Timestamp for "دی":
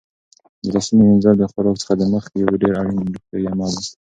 3.79-3.87